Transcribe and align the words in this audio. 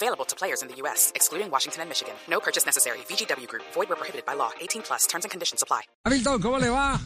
Available 0.00 0.24
to 0.26 0.36
players 0.36 0.62
in 0.62 0.68
the 0.68 0.76
U.S., 0.82 1.10
excluding 1.16 1.50
Washington 1.50 1.80
and 1.82 1.88
Michigan. 1.90 2.14
No 2.30 2.38
purchase 2.38 2.64
necessary. 2.64 2.98
VGW 3.10 3.48
Group. 3.48 3.64
Void 3.74 3.88
where 3.88 3.96
prohibited 3.98 4.24
by 4.24 4.34
law. 4.36 4.50
18 4.60 4.82
plus. 4.82 5.06
Terms 5.08 5.24
and 5.24 5.30
conditions 5.32 5.60
apply. 5.62 5.82
Hamilton, 6.06 6.40
¿cómo 6.40 6.58
le 6.60 6.68
va? 6.68 7.00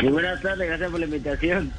Muy 0.00 0.12
buenas 0.12 0.40
tardes, 0.42 0.68
gracias 0.68 0.90
por 0.92 1.00
la 1.00 1.06
invitación. 1.06 1.72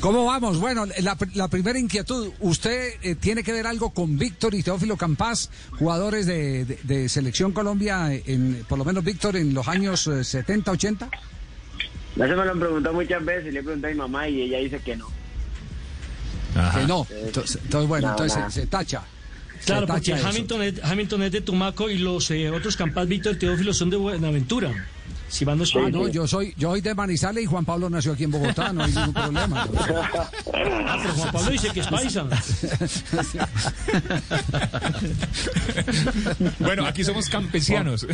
¿Cómo 0.00 0.24
vamos? 0.24 0.58
Bueno, 0.58 0.86
la, 1.02 1.14
la 1.34 1.48
primera 1.48 1.78
inquietud, 1.78 2.32
¿usted 2.40 2.94
eh, 3.02 3.16
tiene 3.16 3.42
que 3.42 3.52
ver 3.52 3.66
algo 3.66 3.90
con 3.90 4.16
Víctor 4.16 4.54
y 4.54 4.62
Teófilo 4.62 4.96
Campas, 4.96 5.50
jugadores 5.78 6.24
de, 6.24 6.64
de- 6.64 6.78
de 6.82 7.08
Selección 7.10 7.52
Colombia, 7.52 8.08
en, 8.14 8.64
por 8.66 8.78
lo 8.78 8.86
menos 8.86 9.04
Víctor 9.04 9.36
en 9.36 9.52
los 9.52 9.68
años 9.68 10.06
eh, 10.06 10.24
70, 10.24 10.70
80? 10.70 11.10
Eso 12.14 12.22
me 12.22 12.26
lo 12.28 12.50
han 12.50 12.58
preguntado 12.60 12.94
muchas 12.94 13.22
veces, 13.22 13.52
le 13.52 13.60
he 13.60 13.62
preguntado 13.62 13.90
a 13.90 13.94
mi 13.94 13.98
mamá 14.00 14.26
y 14.26 14.40
ella 14.40 14.58
dice 14.58 14.78
que 14.80 14.96
no. 14.96 15.10
Que 16.74 16.86
no. 16.86 17.06
Entonces, 17.10 17.58
entonces, 17.64 17.88
bueno, 17.88 18.06
No, 18.08 18.12
entonces 18.12 18.38
no. 18.38 18.50
se, 18.50 18.60
se 18.62 18.66
tacha. 18.66 19.02
Claro, 19.64 19.82
Se 19.82 19.86
tacha 19.86 19.92
porque 19.94 20.12
eso. 20.12 20.28
Hamilton 20.28 20.62
es, 20.62 20.74
Hamilton 20.84 21.22
es 21.24 21.32
de 21.32 21.40
Tumaco 21.42 21.90
y 21.90 21.98
los 21.98 22.30
eh, 22.30 22.50
otros 22.50 22.76
campas 22.76 23.06
Víctor 23.08 23.36
Teófilo 23.36 23.72
son 23.74 23.90
de 23.90 23.96
Buenaventura. 23.96 24.70
Si 25.30 25.44
van 25.44 25.58
los 25.58 25.74
Ah, 25.76 25.88
no, 25.90 26.08
yo 26.08 26.26
soy, 26.26 26.52
yo 26.58 26.70
soy 26.70 26.80
de 26.80 26.94
Manizales 26.94 27.44
y 27.44 27.46
Juan 27.46 27.64
Pablo 27.64 27.88
nació 27.88 28.12
aquí 28.12 28.24
en 28.24 28.32
Bogotá, 28.32 28.72
no 28.72 28.82
hay 28.84 28.92
ningún 28.92 29.14
problema. 29.14 29.66
Ah, 30.52 30.98
pero 31.02 31.14
Juan 31.14 31.32
Pablo 31.32 31.50
dice 31.52 31.68
que 31.70 31.80
es 31.80 31.86
paisa. 31.86 32.26
Bueno, 36.58 36.86
aquí 36.86 37.04
somos 37.04 37.28
campesianos. 37.28 38.06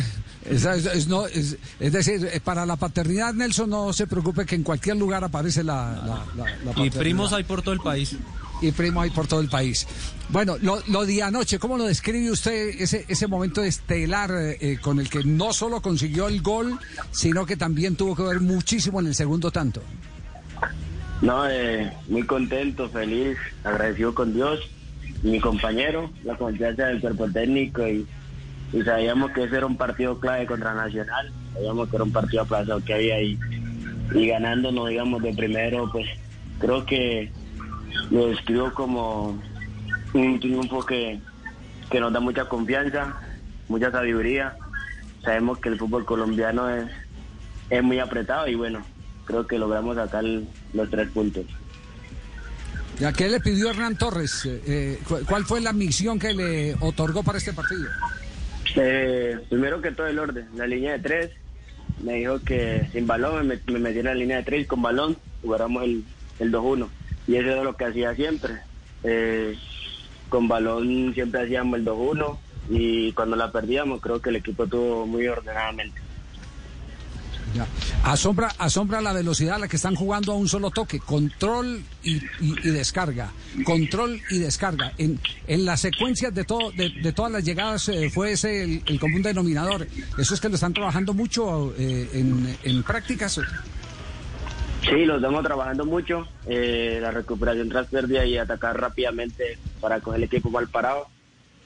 Esa 0.49 0.75
es, 0.75 0.85
es 0.85 1.07
no, 1.07 1.25
es, 1.27 1.57
es 1.79 1.91
decir, 1.93 2.27
eh, 2.31 2.39
para 2.43 2.65
la 2.65 2.75
paternidad, 2.75 3.33
Nelson, 3.33 3.69
no 3.69 3.91
se 3.93 4.07
preocupe 4.07 4.45
que 4.45 4.55
en 4.55 4.63
cualquier 4.63 4.97
lugar 4.97 5.23
aparece 5.23 5.63
la, 5.63 5.91
la, 6.05 6.25
la- 6.35 6.43
la 6.45 6.51
Y 6.51 6.65
paternidad. 6.65 6.99
primos 6.99 7.33
hay 7.33 7.43
por 7.43 7.61
todo 7.61 7.73
el 7.73 7.79
país. 7.79 8.15
Y 8.61 8.71
primo 8.71 9.01
hay 9.01 9.09
por 9.09 9.27
todo 9.27 9.41
el 9.41 9.49
país. 9.49 9.87
Bueno, 10.29 10.57
lo, 10.61 10.81
lo 10.87 11.05
de 11.05 11.23
anoche, 11.23 11.59
¿cómo 11.59 11.77
lo 11.77 11.85
describe 11.85 12.31
usted 12.31 12.69
ese, 12.79 13.05
ese 13.07 13.27
momento 13.27 13.63
estelar 13.63 14.31
eh, 14.31 14.57
eh, 14.59 14.77
con 14.81 14.99
el 14.99 15.09
que 15.09 15.23
no 15.23 15.53
solo 15.53 15.81
consiguió 15.81 16.27
el 16.27 16.41
gol, 16.41 16.77
sino 17.11 17.45
que 17.45 17.55
también 17.55 17.95
tuvo 17.95 18.15
que 18.15 18.23
ver 18.23 18.41
muchísimo 18.41 18.99
en 18.99 19.07
el 19.07 19.15
segundo 19.15 19.51
tanto? 19.51 19.81
No, 21.21 21.49
eh, 21.49 21.91
muy 22.09 22.23
contento, 22.23 22.89
feliz, 22.89 23.37
agradecido 23.63 24.13
con 24.13 24.33
Dios 24.33 24.59
mi 25.23 25.39
compañero, 25.39 26.11
la 26.23 26.35
confianza 26.37 26.85
del 26.85 27.01
cuerpo 27.01 27.27
técnico 27.29 27.87
y, 27.87 28.05
y 28.73 28.81
sabíamos 28.83 29.31
que 29.31 29.43
ese 29.43 29.57
era 29.57 29.65
un 29.65 29.77
partido 29.77 30.19
clave 30.19 30.45
contra 30.45 30.73
Nacional, 30.73 31.31
sabíamos 31.53 31.89
que 31.89 31.95
era 31.95 32.03
un 32.03 32.11
partido 32.11 32.43
aplazado 32.43 32.83
que 32.83 32.93
había 32.93 33.15
ahí 33.15 33.39
y 34.13 34.27
ganándonos, 34.27 34.89
digamos, 34.89 35.21
de 35.21 35.33
primero, 35.33 35.89
pues 35.91 36.07
creo 36.59 36.85
que 36.85 37.31
lo 38.11 38.27
describo 38.27 38.73
como 38.73 39.41
un 40.13 40.39
triunfo 40.39 40.85
que, 40.85 41.19
que 41.89 41.99
nos 41.99 42.13
da 42.13 42.19
mucha 42.19 42.45
confianza, 42.45 43.15
mucha 43.67 43.91
sabiduría. 43.91 44.55
Sabemos 45.23 45.59
que 45.59 45.69
el 45.69 45.77
fútbol 45.77 46.05
colombiano 46.05 46.69
es, 46.69 46.85
es 47.69 47.83
muy 47.83 47.99
apretado 47.99 48.47
y 48.47 48.55
bueno, 48.55 48.81
creo 49.25 49.45
que 49.47 49.57
logramos 49.57 49.95
sacar 49.95 50.23
los 50.73 50.89
tres 50.89 51.09
puntos. 51.09 51.45
¿Ya 52.99 53.13
qué 53.13 53.29
le 53.29 53.39
pidió 53.39 53.69
Hernán 53.69 53.95
Torres? 53.97 54.45
Eh, 54.45 54.61
eh, 54.65 54.99
cu- 55.07 55.19
¿Cuál 55.27 55.45
fue 55.45 55.61
la 55.61 55.71
misión 55.73 56.17
que 56.17 56.33
le 56.33 56.75
otorgó 56.79 57.21
para 57.23 57.37
este 57.37 57.53
partido? 57.53 57.85
Eh, 58.75 59.37
primero 59.49 59.81
que 59.81 59.91
todo 59.91 60.07
el 60.07 60.17
orden, 60.17 60.47
la 60.55 60.65
línea 60.65 60.93
de 60.93 60.99
tres, 60.99 61.31
me 62.03 62.13
dijo 62.15 62.39
que 62.43 62.87
sin 62.91 63.05
balón 63.05 63.47
me, 63.47 63.59
me 63.67 63.79
metiera 63.79 64.11
en 64.11 64.17
la 64.17 64.21
línea 64.21 64.37
de 64.37 64.43
tres 64.43 64.61
y 64.63 64.65
con 64.65 64.81
balón 64.81 65.17
jugáramos 65.41 65.83
el, 65.83 66.03
el 66.39 66.51
2-1 66.51 66.87
y 67.27 67.35
eso 67.35 67.49
era 67.49 67.63
lo 67.63 67.75
que 67.75 67.85
hacía 67.85 68.15
siempre. 68.15 68.53
Eh, 69.03 69.55
con 70.29 70.47
balón 70.47 71.13
siempre 71.13 71.43
hacíamos 71.43 71.79
el 71.79 71.85
2-1 71.85 72.37
y 72.69 73.11
cuando 73.13 73.35
la 73.35 73.51
perdíamos 73.51 74.01
creo 74.01 74.21
que 74.21 74.29
el 74.29 74.37
equipo 74.37 74.63
estuvo 74.65 75.05
muy 75.05 75.27
ordenadamente. 75.27 76.01
Asombra, 78.03 78.53
asombra 78.59 79.01
la 79.01 79.13
velocidad 79.13 79.55
a 79.55 79.59
la 79.59 79.67
que 79.67 79.77
están 79.77 79.95
jugando 79.95 80.31
a 80.33 80.35
un 80.35 80.47
solo 80.47 80.69
toque, 80.69 80.99
control 80.99 81.81
y, 82.03 82.17
y- 82.17 82.23
y 82.63 82.69
descarga, 82.69 83.31
control 83.63 84.21
y 84.29 84.37
descarga. 84.39 84.93
En, 84.97 85.19
en 85.47 85.65
las 85.65 85.79
secuencias 85.81 86.33
de, 86.35 86.43
todo, 86.43 86.71
de, 86.71 86.89
de 86.89 87.11
todas 87.13 87.31
las 87.31 87.43
llegadas 87.43 87.87
eh, 87.89 88.09
fue 88.11 88.33
ese 88.33 88.63
el, 88.63 88.83
el 88.85 88.99
común 88.99 89.21
denominador. 89.23 89.87
Eso 90.17 90.33
es 90.35 90.39
que 90.41 90.49
lo 90.49 90.55
están 90.55 90.73
trabajando 90.73 91.13
mucho 91.13 91.73
eh, 91.79 92.09
en, 92.13 92.55
en 92.63 92.83
prácticas. 92.83 93.39
Sí, 94.89 95.05
lo 95.05 95.17
estamos 95.17 95.43
trabajando 95.43 95.85
mucho. 95.85 96.27
eh, 96.45 96.99
la 97.01 97.11
recuperación 97.11 97.69
tras 97.69 97.87
pérdida 97.87 98.25
y 98.25 98.37
atacar 98.37 98.79
rápidamente 98.79 99.57
para 99.81 99.99
coger 99.99 100.19
el 100.19 100.23
equipo 100.25 100.49
mal 100.49 100.67
parado. 100.67 101.07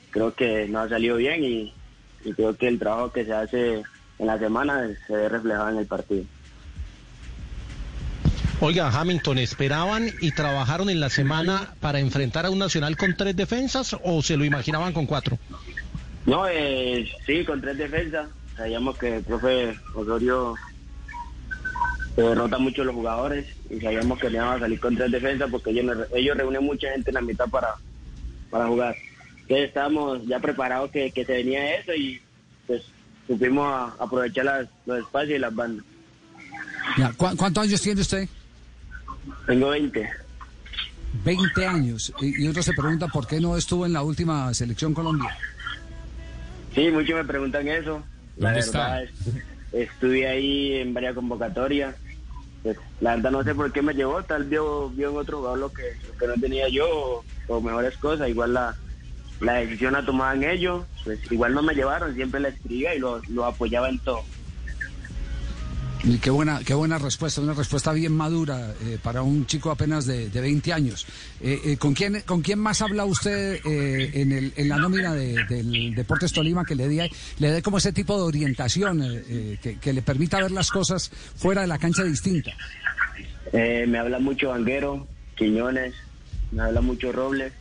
Creo 0.09 0.33
que 0.33 0.67
nos 0.67 0.85
ha 0.87 0.89
salido 0.89 1.17
bien 1.17 1.43
y, 1.43 1.73
y 2.25 2.33
creo 2.33 2.55
que 2.55 2.67
el 2.67 2.79
trabajo 2.79 3.11
que 3.11 3.25
se 3.25 3.33
hace 3.33 3.83
en 4.19 4.27
la 4.27 4.39
semana 4.39 4.87
se 5.07 5.13
ve 5.13 5.29
reflejado 5.29 5.69
en 5.69 5.77
el 5.77 5.85
partido. 5.85 6.23
Oiga, 8.59 8.89
Hamilton, 8.89 9.39
¿esperaban 9.39 10.11
y 10.21 10.31
trabajaron 10.31 10.89
en 10.89 10.99
la 10.99 11.09
semana 11.09 11.73
para 11.79 11.99
enfrentar 11.99 12.45
a 12.45 12.51
un 12.51 12.59
Nacional 12.59 12.95
con 12.95 13.15
tres 13.15 13.35
defensas 13.35 13.95
o 14.03 14.21
se 14.21 14.37
lo 14.37 14.45
imaginaban 14.45 14.93
con 14.93 15.07
cuatro? 15.07 15.39
No, 16.27 16.47
eh, 16.47 17.09
sí, 17.25 17.43
con 17.43 17.59
tres 17.59 17.77
defensas. 17.77 18.27
Sabíamos 18.55 18.97
que 18.97 19.17
el 19.17 19.23
profe 19.23 19.75
Osorio 19.95 20.55
eh, 22.17 22.35
rota 22.35 22.57
mucho 22.57 22.83
los 22.83 22.95
jugadores 22.95 23.45
y 23.69 23.79
sabíamos 23.79 24.19
que 24.19 24.29
le 24.29 24.37
iban 24.37 24.55
a 24.57 24.59
salir 24.59 24.79
con 24.79 24.95
tres 24.95 25.11
defensas 25.11 25.49
porque 25.49 25.69
ellos, 25.71 25.97
ellos 26.13 26.37
reúnen 26.37 26.63
mucha 26.63 26.89
gente 26.91 27.09
en 27.11 27.15
la 27.15 27.21
mitad 27.21 27.47
para, 27.49 27.69
para 28.49 28.67
jugar. 28.67 28.95
Entonces 29.41 29.67
estábamos 29.67 30.25
ya 30.27 30.39
preparados 30.39 30.91
que, 30.91 31.11
que 31.11 31.25
se 31.25 31.33
venía 31.33 31.75
eso 31.77 31.93
y 31.93 32.21
pues 32.67 32.83
supimos 33.27 33.65
a- 33.67 33.95
aprovechar 34.03 34.45
las- 34.45 34.67
los 34.85 34.99
espacios 34.99 35.35
y 35.37 35.39
las 35.39 35.53
bandas. 35.55 35.85
Ya, 36.97 37.11
¿cu- 37.13 37.35
¿Cuántos 37.37 37.63
años 37.63 37.81
tiene 37.81 38.01
usted? 38.01 38.27
Tengo 39.45 39.69
20. 39.69 40.09
20 41.23 41.65
años. 41.67 42.13
Y, 42.21 42.43
y 42.43 42.47
otro 42.47 42.63
se 42.63 42.73
pregunta 42.73 43.07
por 43.07 43.27
qué 43.27 43.39
no 43.39 43.55
estuvo 43.57 43.85
en 43.85 43.93
la 43.93 44.01
última 44.01 44.53
selección 44.53 44.93
Colombia. 44.93 45.35
Sí, 46.73 46.89
muchos 46.89 47.15
me 47.15 47.25
preguntan 47.25 47.67
eso. 47.67 48.03
La 48.37 48.51
¿Dónde 48.53 48.65
verdad, 48.65 49.03
está? 49.03 49.03
es- 49.03 49.43
estuve 49.71 50.27
ahí 50.27 50.75
en 50.75 50.93
varias 50.93 51.15
convocatorias. 51.15 51.95
Pues, 52.63 52.77
la 52.99 53.15
verdad 53.15 53.31
no 53.31 53.43
sé 53.43 53.55
por 53.55 53.71
qué 53.71 53.81
me 53.81 53.93
llevó, 53.93 54.21
tal 54.23 54.43
vio, 54.43 54.89
vio 54.89 55.09
en 55.09 55.17
otro 55.17 55.37
jugador 55.37 55.59
lo 55.59 55.73
que, 55.73 55.83
que 56.19 56.27
no 56.27 56.33
tenía 56.35 56.69
yo 56.69 56.85
o, 56.87 57.25
o 57.47 57.61
mejores 57.61 57.97
cosas. 57.97 58.29
Igual 58.29 58.53
la, 58.53 58.75
la 59.39 59.53
decisión 59.53 59.93
la 59.93 60.05
tomaban 60.05 60.43
ellos, 60.43 60.85
pues 61.03 61.19
igual 61.31 61.53
no 61.53 61.63
me 61.63 61.73
llevaron, 61.73 62.13
siempre 62.13 62.39
la 62.39 62.49
escribía 62.49 62.93
y 62.93 62.99
lo, 62.99 63.21
lo 63.29 63.45
apoyaba 63.45 63.89
en 63.89 63.99
todo. 63.99 64.23
Qué 66.21 66.31
buena, 66.31 66.61
qué 66.65 66.73
buena 66.73 66.97
respuesta, 66.97 67.41
una 67.41 67.53
respuesta 67.53 67.93
bien 67.93 68.11
madura 68.13 68.73
eh, 68.81 68.97
para 69.03 69.21
un 69.21 69.45
chico 69.45 69.69
apenas 69.69 70.07
de, 70.07 70.29
de 70.29 70.41
20 70.41 70.73
años. 70.73 71.05
Eh, 71.39 71.61
eh, 71.63 71.77
¿con, 71.77 71.93
quién, 71.93 72.21
¿Con 72.25 72.41
quién 72.41 72.57
más 72.57 72.81
habla 72.81 73.05
usted 73.05 73.59
eh, 73.63 74.09
en, 74.15 74.31
el, 74.31 74.51
en 74.55 74.67
la 74.69 74.77
nómina 74.77 75.13
de- 75.13 75.45
del 75.47 75.93
Deportes 75.93 76.33
Tolima 76.33 76.65
que 76.65 76.73
le 76.73 76.87
dé 76.87 77.11
le 77.37 77.51
dé 77.51 77.61
como 77.61 77.77
ese 77.77 77.93
tipo 77.93 78.15
de 78.17 78.23
orientación 78.23 79.01
eh, 79.03 79.59
que, 79.61 79.77
que 79.77 79.93
le 79.93 80.01
permita 80.01 80.41
ver 80.41 80.49
las 80.51 80.71
cosas 80.71 81.11
fuera 81.35 81.61
de 81.61 81.67
la 81.67 81.77
cancha 81.77 82.03
distinta? 82.03 82.51
Me 83.53 83.97
habla 83.99 84.17
mucho 84.17 84.49
Vanguero, 84.49 85.07
Quiñones, 85.35 85.93
me 86.51 86.63
habla 86.63 86.81
mucho 86.81 87.11
Robles 87.11 87.53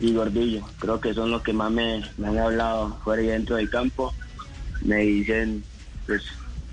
y 0.00 0.12
Gordillo. 0.12 0.66
Creo 0.80 1.00
que 1.00 1.14
son 1.14 1.30
los 1.30 1.42
que 1.42 1.54
más 1.54 1.70
me 1.72 2.02
han 2.26 2.38
hablado 2.38 2.98
fuera 3.04 3.22
y 3.22 3.26
dentro 3.28 3.56
del 3.56 3.70
campo. 3.70 4.12
Me 4.82 4.98
dicen 4.98 5.64
pues 6.06 6.22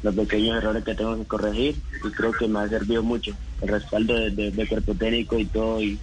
los 0.05 0.15
pequeños 0.15 0.57
errores 0.57 0.83
que 0.83 0.95
tengo 0.95 1.17
que 1.17 1.25
corregir 1.25 1.75
y 2.03 2.11
creo 2.11 2.31
que 2.31 2.47
me 2.47 2.59
ha 2.59 2.69
servido 2.69 3.01
mucho 3.03 3.31
el 3.61 3.67
respaldo 3.69 4.13
de, 4.13 4.29
de- 4.31 4.51
de 4.51 4.67
cuerpo 4.67 4.93
técnico 4.95 5.37
y 5.39 5.45
todo 5.45 5.81
y, 5.81 5.99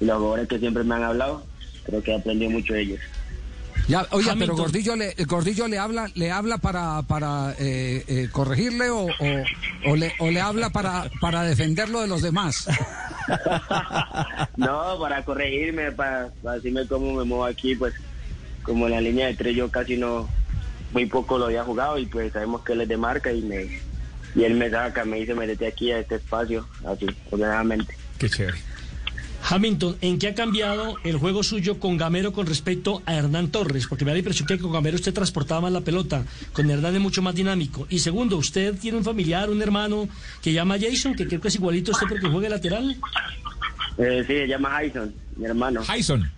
y 0.00 0.04
los 0.04 0.16
jugadores 0.18 0.48
que 0.48 0.58
siempre 0.58 0.82
me 0.84 0.94
han 0.94 1.02
hablado. 1.04 1.46
Creo 1.84 2.02
que 2.02 2.12
he 2.12 2.16
aprendido 2.16 2.50
mucho 2.50 2.72
de 2.74 2.82
ellos. 2.82 3.00
Ya, 3.88 4.06
oye, 4.12 4.22
pero 4.24 4.32
Hamilton. 4.32 4.56
Gordillo 4.56 4.96
le, 4.96 5.14
Gordillo 5.26 5.66
le 5.68 5.78
habla, 5.78 6.08
le 6.14 6.30
habla 6.30 6.58
para, 6.58 7.02
para 7.02 7.54
eh, 7.58 8.04
eh, 8.06 8.28
corregirle 8.30 8.90
o, 8.90 9.06
o, 9.06 9.90
o 9.90 9.96
le, 9.96 10.12
o 10.20 10.30
le 10.30 10.40
habla 10.40 10.70
para, 10.70 11.10
para 11.20 11.42
defenderlo 11.42 12.00
de 12.00 12.06
los 12.06 12.22
demás. 12.22 12.68
no, 14.56 14.98
para 15.00 15.24
corregirme, 15.24 15.92
para, 15.92 16.30
para 16.42 16.56
decirme 16.56 16.86
cómo 16.86 17.12
me 17.14 17.24
muevo 17.24 17.44
aquí, 17.44 17.74
pues 17.74 17.94
como 18.62 18.86
en 18.86 18.92
la 18.92 19.00
línea 19.00 19.26
de 19.26 19.34
tres 19.34 19.56
yo 19.56 19.68
casi 19.70 19.96
no, 19.96 20.28
muy 20.92 21.06
poco 21.06 21.38
lo 21.38 21.46
había 21.46 21.64
jugado 21.64 21.98
y 21.98 22.06
pues 22.06 22.32
sabemos 22.32 22.62
que 22.62 22.72
él 22.72 22.82
es 22.82 22.88
de 22.88 22.96
marca 22.96 23.32
y 23.32 23.42
me 23.42 23.80
y 24.34 24.44
él 24.44 24.54
me 24.54 24.70
saca, 24.70 25.04
me 25.04 25.20
dice, 25.20 25.34
métete 25.34 25.66
aquí 25.66 25.92
a 25.92 25.98
este 25.98 26.14
espacio, 26.14 26.66
así, 26.86 27.06
ordenadamente. 27.30 27.94
Qué 28.18 28.30
chévere. 28.30 28.58
Hamilton, 29.48 29.96
¿en 30.00 30.18
qué 30.18 30.28
ha 30.28 30.34
cambiado 30.34 30.96
el 31.02 31.16
juego 31.16 31.42
suyo 31.42 31.80
con 31.80 31.96
Gamero 31.96 32.32
con 32.32 32.46
respecto 32.46 33.02
a 33.06 33.14
Hernán 33.14 33.48
Torres? 33.48 33.86
Porque 33.88 34.04
me 34.04 34.10
da 34.10 34.14
la 34.14 34.20
impresión 34.20 34.46
que 34.46 34.58
con 34.58 34.72
Gamero 34.72 34.94
usted 34.94 35.12
transportaba 35.12 35.62
más 35.62 35.72
la 35.72 35.80
pelota, 35.80 36.24
con 36.52 36.70
Hernán 36.70 36.94
es 36.94 37.00
mucho 37.00 37.22
más 37.22 37.34
dinámico. 37.34 37.86
Y 37.90 37.98
segundo, 37.98 38.36
¿usted 38.36 38.78
tiene 38.78 38.98
un 38.98 39.04
familiar, 39.04 39.50
un 39.50 39.60
hermano 39.60 40.08
que 40.40 40.52
llama 40.52 40.76
Jason, 40.80 41.14
que 41.14 41.26
creo 41.26 41.40
que 41.40 41.48
es 41.48 41.54
igualito 41.56 41.90
a 41.90 41.94
usted 41.94 42.06
porque 42.08 42.28
juega 42.28 42.48
lateral? 42.48 42.96
Eh, 43.98 44.24
sí, 44.26 44.32
se 44.32 44.46
llama 44.46 44.70
Jason, 44.70 45.12
mi 45.36 45.44
hermano. 45.44 45.82
Jason. 45.84 46.30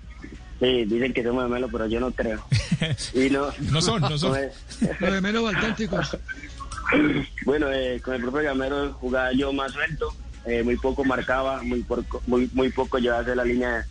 Sí, 0.64 0.84
dicen 0.86 1.12
que 1.12 1.22
somos 1.22 1.44
gemelos, 1.44 1.70
pero 1.70 1.86
yo 1.86 2.00
no 2.00 2.10
creo. 2.10 2.42
Y 3.14 3.28
no, 3.28 3.48
No 3.70 3.82
son, 3.82 4.00
no 4.00 4.16
son. 4.16 4.32
Los 5.00 5.14
gemelos 5.14 5.44
balcánticos. 5.44 6.16
Bueno, 7.46 7.72
eh, 7.72 8.00
con 8.04 8.14
el 8.14 8.20
propio 8.20 8.42
Gamero 8.42 8.92
jugaba 8.92 9.32
yo 9.32 9.52
más 9.54 9.72
suelto, 9.72 10.14
eh, 10.44 10.62
muy 10.62 10.76
poco 10.76 11.02
marcaba, 11.02 11.62
muy 11.62 11.82
poco, 11.82 12.22
muy, 12.26 12.48
muy 12.52 12.70
poco 12.70 12.98
llevaba 12.98 13.22
hacia 13.22 13.34
la 13.34 13.44
línea 13.44 13.86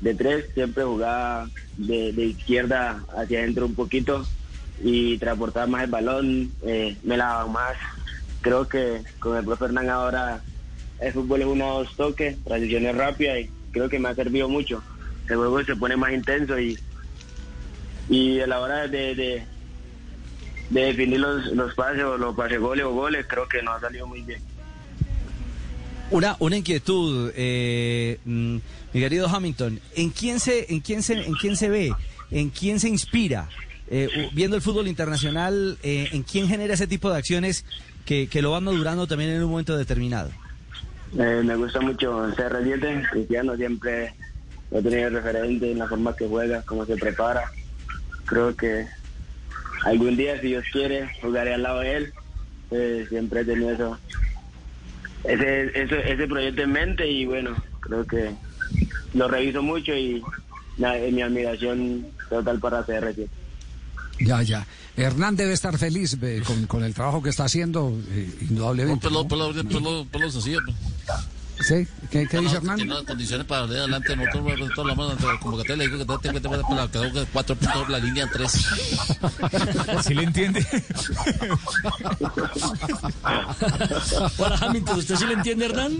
de 0.00 0.14
tres, 0.14 0.46
siempre 0.54 0.84
jugaba 0.84 1.48
de, 1.76 2.12
de 2.12 2.26
izquierda 2.26 3.02
hacia 3.16 3.40
adentro 3.40 3.66
un 3.66 3.74
poquito 3.74 4.24
y 4.82 5.18
transportaba 5.18 5.66
más 5.66 5.84
el 5.84 5.90
balón, 5.90 6.52
eh, 6.62 6.96
me 7.02 7.16
lavaba 7.16 7.50
más. 7.50 7.76
Creo 8.40 8.68
que 8.68 9.02
con 9.18 9.36
el 9.36 9.44
profe 9.44 9.64
Hernán 9.66 9.90
ahora 9.90 10.40
el 11.00 11.12
fútbol 11.12 11.42
es 11.42 11.46
uno 11.48 11.68
o 11.68 11.84
dos 11.84 11.96
toques, 11.96 12.42
transiciones 12.44 12.96
rápidas 12.96 13.40
y 13.40 13.50
creo 13.72 13.88
que 13.88 13.98
me 13.98 14.08
ha 14.08 14.14
servido 14.14 14.48
mucho. 14.48 14.82
El 15.30 15.36
juego 15.36 15.62
se 15.64 15.76
pone 15.76 15.96
más 15.96 16.12
intenso 16.12 16.58
y, 16.58 16.76
y 18.08 18.40
a 18.40 18.46
la 18.48 18.60
hora 18.60 18.88
de, 18.88 19.14
de, 19.14 19.42
de 20.70 20.80
definir 20.80 21.20
los, 21.20 21.46
los 21.52 21.72
pases 21.74 22.02
o 22.02 22.18
los 22.18 22.34
pases 22.34 22.58
goles 22.58 22.84
o 22.84 22.92
goles, 22.92 23.24
creo 23.28 23.48
que 23.48 23.62
nos 23.62 23.76
ha 23.76 23.80
salido 23.80 24.06
muy 24.06 24.22
bien. 24.22 24.40
Una, 26.10 26.34
una 26.40 26.56
inquietud, 26.56 27.30
eh, 27.36 28.18
mm, 28.24 28.56
mi 28.92 29.00
querido 29.00 29.28
Hamilton. 29.28 29.78
¿En 29.94 30.10
quién 30.10 30.40
se, 30.40 30.72
en 30.72 30.80
quién 30.80 31.04
se, 31.04 31.14
en 31.14 31.34
quién 31.34 31.56
se 31.56 31.68
ve? 31.68 31.92
¿En 32.32 32.50
quién 32.50 32.80
se 32.80 32.88
inspira? 32.88 33.48
Eh, 33.88 34.28
viendo 34.32 34.56
el 34.56 34.62
fútbol 34.62 34.88
internacional, 34.88 35.78
eh, 35.84 36.08
¿en 36.12 36.24
quién 36.24 36.48
genera 36.48 36.74
ese 36.74 36.88
tipo 36.88 37.10
de 37.10 37.18
acciones 37.18 37.64
que, 38.04 38.26
que 38.26 38.42
lo 38.42 38.50
van 38.50 38.64
madurando 38.64 39.06
también 39.06 39.30
en 39.30 39.42
un 39.44 39.50
momento 39.50 39.76
determinado? 39.76 40.30
Eh, 41.16 41.42
me 41.44 41.54
gusta 41.56 41.80
mucho 41.80 42.28
CR7, 42.36 43.10
Cristiano 43.10 43.56
siempre 43.56 44.14
tenido 44.70 45.10
de 45.10 45.10
referente 45.10 45.72
en 45.72 45.78
la 45.78 45.88
forma 45.88 46.14
que 46.14 46.26
juega, 46.26 46.62
cómo 46.62 46.86
se 46.86 46.96
prepara. 46.96 47.50
Creo 48.26 48.54
que 48.56 48.86
algún 49.84 50.16
día, 50.16 50.40
si 50.40 50.48
Dios 50.48 50.64
quiere, 50.72 51.08
jugaré 51.20 51.54
al 51.54 51.62
lado 51.62 51.80
de 51.80 51.96
él. 51.96 52.12
Eh, 52.70 53.06
siempre 53.08 53.40
he 53.40 53.44
tenido 53.44 53.72
eso, 53.72 53.98
ese, 55.24 55.66
ese, 55.74 56.12
ese 56.12 56.28
proyecto 56.28 56.62
en 56.62 56.70
mente 56.70 57.10
y 57.10 57.26
bueno, 57.26 57.56
creo 57.80 58.06
que 58.06 58.30
lo 59.14 59.26
reviso 59.26 59.60
mucho 59.60 59.92
y 59.92 60.22
mi 60.78 61.22
admiración 61.22 62.06
total 62.28 62.60
para 62.60 62.86
CR7. 62.86 63.28
Ya, 64.20 64.42
ya. 64.42 64.66
Hernán 64.96 65.34
debe 65.36 65.52
estar 65.52 65.76
feliz 65.78 66.16
eh, 66.22 66.42
con, 66.46 66.66
con 66.66 66.84
el 66.84 66.94
trabajo 66.94 67.22
que 67.22 67.30
está 67.30 67.44
haciendo, 67.44 67.98
eh, 68.10 68.30
indudablemente. 68.42 69.08
pelo, 69.08 69.22
¿no? 69.22 69.28
pelo, 69.28 69.52
pelo, 69.52 70.06
pelo 70.10 70.30
sencillo. 70.30 70.60
¿Sí? 71.60 71.86
¿Qué, 72.10 72.26
qué 72.26 72.38
dice 72.40 72.56
Hernán? 72.56 72.76
Tiene 72.76 72.94
las 72.94 73.02
condiciones 73.04 73.46
para 73.46 73.62
salir 73.62 73.78
adelante. 73.78 74.16
Nosotros, 74.16 74.44
nosotros 74.58 74.78
hablamos 74.78 75.12
ante 75.12 75.26
la 75.26 75.38
convocatoria, 75.38 75.76
le 75.76 75.84
digo 75.84 75.98
que 75.98 76.04
tengo 76.04 76.18
que 76.20 76.40
tener 76.40 76.60
para 76.62 76.88
que 76.88 77.26
cuatro 77.32 77.54
puntos, 77.56 77.88
la 77.88 77.98
línea 77.98 78.24
en 78.24 78.30
tres. 78.30 78.52
¿Sí 80.06 80.14
le 80.14 80.22
entiende? 80.24 80.66
Hola 84.38 84.58
Hamilton, 84.60 84.98
¿usted 84.98 85.16
sí 85.16 85.26
le 85.26 85.34
entiende, 85.34 85.66
Hernán? 85.66 85.98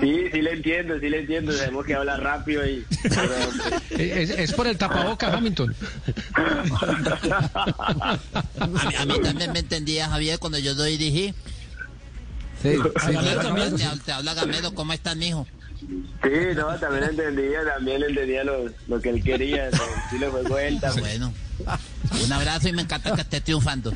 Sí, 0.00 0.16
sí 0.32 0.42
le 0.42 0.52
entiendo, 0.52 0.94
sí 1.00 1.08
le 1.08 1.20
entiendo. 1.20 1.52
Sabemos 1.52 1.84
que 1.84 1.94
habla 1.94 2.16
rápido 2.16 2.66
y... 2.66 2.84
pero- 3.02 3.34
Es, 3.90 4.30
es 4.30 4.52
por 4.52 4.66
el 4.66 4.76
tapaboca, 4.78 5.32
Hamilton. 5.36 5.74
A 8.60 8.66
mí, 8.66 8.78
a 8.98 9.06
mí 9.06 9.20
también 9.22 9.52
me 9.52 9.58
entendía, 9.58 10.08
Javier, 10.08 10.38
cuando 10.38 10.58
yo 10.58 10.74
lo 10.74 10.84
dirigí. 10.84 11.34
Sí, 12.62 12.74
sí, 12.76 13.12
Gamero 13.12 13.40
Te, 13.70 13.78
sí. 13.78 13.84
habla- 13.84 14.02
te 14.04 14.12
habla 14.12 14.34
Gamero, 14.34 14.74
¿cómo 14.74 14.92
estás, 14.92 15.16
mijo? 15.16 15.46
Sí, 16.22 16.30
no, 16.54 16.78
también 16.78 17.04
entendía, 17.04 17.64
también 17.64 18.02
entendía 18.02 18.44
lo, 18.44 18.66
lo 18.88 19.00
que 19.00 19.08
él 19.10 19.22
quería, 19.24 19.70
juego 20.30 20.56
de 20.56 20.68
él 20.68 20.80
también. 20.80 21.06
Bueno, 21.06 21.32
un 22.24 22.32
abrazo 22.32 22.68
y 22.68 22.72
me 22.72 22.82
encanta 22.82 23.14
que 23.14 23.20
estés 23.22 23.44
triunfando. 23.44 23.92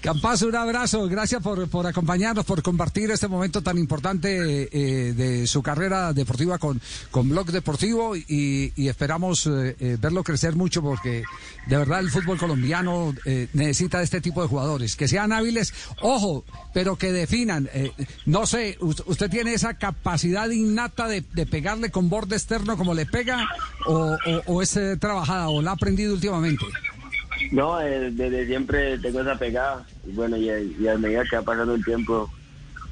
Campazo, 0.00 0.48
un 0.48 0.56
abrazo. 0.56 1.06
Gracias 1.08 1.42
por, 1.42 1.68
por 1.68 1.86
acompañarnos, 1.86 2.44
por 2.44 2.62
compartir 2.62 3.10
este 3.10 3.28
momento 3.28 3.62
tan 3.62 3.78
importante 3.78 4.68
eh, 4.72 5.12
de 5.12 5.46
su 5.46 5.62
carrera 5.62 6.12
deportiva 6.12 6.58
con, 6.58 6.80
con 7.10 7.28
Blog 7.28 7.50
Deportivo 7.50 8.16
y, 8.16 8.72
esperamos 8.90 9.46
eh, 9.46 9.76
eh, 9.78 9.96
verlo 10.00 10.24
crecer 10.24 10.56
mucho 10.56 10.82
porque 10.82 11.22
de 11.66 11.76
verdad 11.76 12.00
el 12.00 12.10
fútbol 12.10 12.38
colombiano 12.38 13.14
necesita 13.52 13.98
de 13.98 14.04
este 14.04 14.20
tipo 14.20 14.42
de 14.42 14.48
jugadores, 14.48 14.96
que 14.96 15.06
sean 15.06 15.32
hábiles, 15.32 15.72
ojo, 16.02 16.44
pero 16.74 16.96
que 16.96 17.12
definan. 17.12 17.68
no 18.26 18.46
sé, 18.46 18.76
us- 18.80 19.02
¿usted 19.06 19.30
tiene 19.30 19.54
esa 19.54 19.74
capacidad 19.74 20.48
innata 20.50 21.06
de, 21.06 21.20
de 21.20 21.46
pegarle 21.46 21.90
con 21.90 22.08
borde 22.08 22.36
externo 22.36 22.59
como 22.76 22.94
le 22.94 23.06
pega 23.06 23.48
o, 23.86 24.16
o- 24.26 24.42
o 24.46 24.62
es 24.62 24.76
eh, 24.76 24.96
trabajada 24.96 25.48
o 25.48 25.60
la 25.62 25.70
ha 25.70 25.74
aprendido 25.74 26.14
últimamente? 26.14 26.64
No, 27.52 27.80
eh, 27.80 28.10
desde 28.12 28.46
siempre 28.46 28.98
tengo 28.98 29.20
esa 29.22 29.38
pegada. 29.38 29.86
Y 30.06 30.12
bueno, 30.12 30.36
y, 30.36 30.76
y 30.78 30.88
a 30.88 30.96
medida 30.98 31.22
que 31.28 31.36
va 31.36 31.42
pasando 31.42 31.74
el 31.74 31.84
tiempo, 31.84 32.30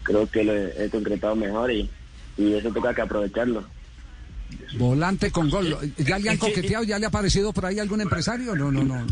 creo 0.03 0.27
que 0.31 0.45
lo 0.45 0.53
he, 0.55 0.85
he 0.87 0.91
concretado 0.91 1.37
mejor 1.37 1.71
y, 1.71 1.89
y 2.37 2.55
eso 2.55 2.71
toca 2.73 2.95
que 2.95 3.03
aprovecharlo. 3.03 3.65
Volante 4.79 5.31
con 5.31 5.51
gol. 5.51 5.77
¿Ya 5.99 6.19
le 6.19 6.31
han 6.31 6.39
coqueteado? 6.39 6.85
¿Ya 6.85 6.99
le 6.99 7.05
ha 7.07 7.09
aparecido 7.09 7.53
por 7.53 7.67
ahí 7.67 7.79
algún 7.79 8.01
empresario? 8.01 8.55
No, 8.55 8.71
no, 8.73 8.83
no. 8.83 9.07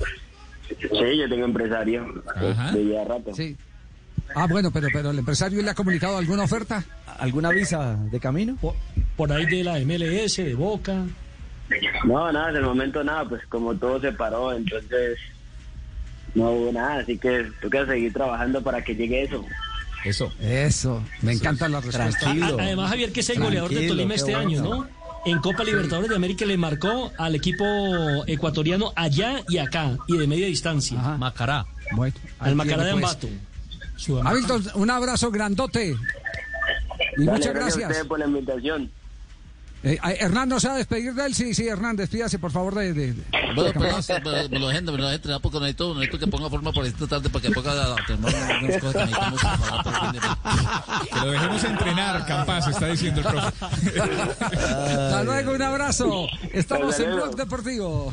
Sí, 0.68 1.18
yo 1.18 1.28
tengo 1.28 1.44
empresario 1.44 2.06
Ajá. 2.34 2.72
de 2.72 2.88
ya 2.88 3.04
rato. 3.04 3.34
Sí. 3.34 3.56
Ah, 4.34 4.46
bueno, 4.48 4.70
pero, 4.70 4.88
pero 4.92 5.10
el 5.10 5.18
empresario 5.18 5.62
le 5.62 5.70
ha 5.70 5.74
comunicado 5.74 6.16
alguna 6.18 6.42
oferta. 6.44 6.82
¿Alguna 7.18 7.50
visa 7.50 7.96
de 8.10 8.20
camino? 8.20 8.56
Por, 8.60 8.74
por 9.16 9.32
ahí 9.32 9.46
de 9.46 9.64
la 9.64 9.78
MLS, 9.80 10.36
de 10.36 10.54
Boca. 10.54 11.04
No, 12.04 12.32
nada, 12.32 12.50
en 12.50 12.56
el 12.56 12.62
momento 12.62 13.02
nada, 13.02 13.28
pues 13.28 13.44
como 13.48 13.74
todo 13.74 14.00
se 14.00 14.12
paró, 14.12 14.52
entonces 14.52 15.18
no 16.34 16.50
hubo 16.50 16.72
nada, 16.72 17.00
así 17.00 17.18
que 17.18 17.50
toca 17.60 17.86
seguir 17.86 18.12
trabajando 18.12 18.62
para 18.62 18.82
que 18.84 18.94
llegue 18.94 19.24
eso. 19.24 19.44
Eso. 20.04 20.32
Eso. 20.40 21.02
Me 21.22 21.32
encantan 21.32 21.72
las 21.72 21.84
respuestas. 21.84 22.36
Además, 22.58 22.90
Javier, 22.90 23.10
que 23.10 23.20
es 23.20 23.30
el 23.30 23.40
goleador 23.40 23.70
de 23.74 23.88
Tolima 23.88 24.14
este 24.14 24.32
bueno. 24.32 24.48
año, 24.48 24.62
¿no? 24.62 24.88
En 25.26 25.40
Copa 25.40 25.64
Libertadores 25.64 26.08
de 26.08 26.14
América 26.14 26.44
le 26.44 26.56
marcó 26.56 27.10
al 27.18 27.34
equipo 27.34 27.64
ecuatoriano 28.28 28.92
allá 28.94 29.42
y 29.48 29.58
acá, 29.58 29.96
y 30.06 30.16
de 30.16 30.28
media 30.28 30.46
distancia. 30.46 31.00
Ajá. 31.00 31.16
Macará. 31.16 31.66
Bueno, 31.92 32.14
Al 32.38 32.54
Macará 32.54 32.84
de 32.84 32.92
pues. 32.92 33.04
Ambato. 33.04 33.28
Sudamericano. 33.96 34.54
Hamilton, 34.54 34.80
un 34.80 34.90
abrazo 34.90 35.30
grandote. 35.32 35.96
Y 37.16 37.24
Dale, 37.24 37.38
muchas 37.38 37.46
a 37.46 37.52
gracias. 37.58 37.88
ustedes 37.90 38.04
por 38.06 38.18
la 38.18 38.26
invitación. 38.26 38.90
Eh, 39.82 39.98
eh, 40.04 40.16
Hernán, 40.20 40.48
¿no 40.48 40.58
se 40.58 40.66
va 40.68 40.74
a 40.74 40.78
despedir 40.78 41.14
de 41.14 41.26
él? 41.26 41.34
Sí, 41.34 41.54
sí, 41.54 41.68
Hernán, 41.68 41.94
despídase, 41.96 42.38
por 42.38 42.50
favor, 42.50 42.74
de... 42.74 42.92
de- 42.92 43.12
de- 43.12 43.22
Bueno, 43.54 43.62
de 43.64 43.72
pero, 43.72 43.84
Campaz. 43.84 44.06
pero 44.06 44.48
me 44.48 44.58
lo 44.58 44.70
gente, 44.70 44.90
me 44.90 44.98
lo 44.98 45.10
gente, 45.10 45.28
porque 45.40 45.60
necesito, 45.60 45.94
necesito 45.94 46.18
que 46.18 46.26
ponga 46.26 46.50
forma 46.50 46.72
por 46.72 46.84
esta 46.86 47.06
tarde 47.06 47.28
para 47.30 47.42
que 47.42 47.50
ponga 47.52 47.74
la- 47.74 47.94
unas 48.18 48.78
cosas 48.82 49.08
que 49.08 49.14
necesitamos 49.14 49.42
para 49.42 49.82
para 49.82 50.06
el 50.08 50.12
fin 50.12 50.20
de- 50.20 51.08
Que 51.10 51.20
lo 51.26 51.30
dejemos 51.32 51.64
entrenar, 51.64 52.26
Campas, 52.26 52.66
está 52.68 52.86
diciendo 52.88 53.20
el 53.20 53.26
profe. 53.26 53.64
Hasta 54.44 55.24
luego, 55.24 55.52
un 55.52 55.62
abrazo. 55.62 56.26
Estamos 56.52 56.98
en. 56.98 57.14
Blog 57.14 57.36
Deportivo. 57.36 58.12